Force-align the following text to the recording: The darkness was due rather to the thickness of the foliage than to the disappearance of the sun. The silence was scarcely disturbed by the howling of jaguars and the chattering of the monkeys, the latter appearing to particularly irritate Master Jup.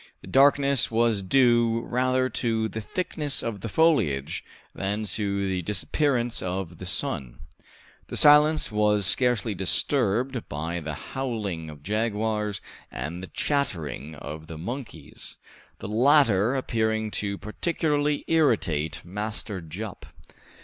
The 0.21 0.25
darkness 0.27 0.89
was 0.89 1.21
due 1.21 1.81
rather 1.81 2.27
to 2.27 2.67
the 2.67 2.81
thickness 2.81 3.43
of 3.43 3.61
the 3.61 3.69
foliage 3.69 4.43
than 4.73 5.03
to 5.03 5.47
the 5.47 5.61
disappearance 5.61 6.41
of 6.41 6.79
the 6.79 6.87
sun. 6.87 7.37
The 8.07 8.17
silence 8.17 8.71
was 8.71 9.05
scarcely 9.05 9.53
disturbed 9.53 10.49
by 10.49 10.79
the 10.79 10.95
howling 10.95 11.69
of 11.69 11.83
jaguars 11.83 12.61
and 12.91 13.21
the 13.21 13.27
chattering 13.27 14.15
of 14.15 14.47
the 14.47 14.57
monkeys, 14.57 15.37
the 15.77 15.87
latter 15.87 16.55
appearing 16.55 17.11
to 17.21 17.37
particularly 17.37 18.25
irritate 18.27 19.05
Master 19.05 19.61
Jup. 19.61 20.07